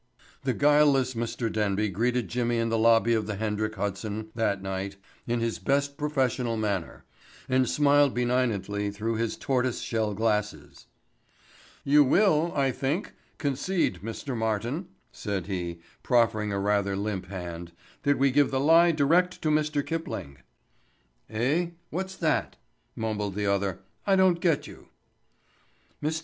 [0.43, 1.53] The guileless Mr.
[1.53, 4.95] Denby greeted Jimmy in the lobby of the Hendrik Hudson that night
[5.27, 7.05] in his best professorial manner
[7.47, 10.87] and smiled benignantly through his tortoise shell glasses.
[11.83, 14.35] "You will, I think, concede, Mr.
[14.35, 17.71] Martin," said he, proffering a rather limp hand,
[18.01, 19.85] "that we give the lie direct to Mr.
[19.85, 20.39] Kipling."
[21.29, 21.67] "Eh?
[21.91, 22.55] What's that?"
[22.95, 23.81] mumbled the other.
[24.07, 24.87] "I don't get you."
[26.01, 26.19] Mr.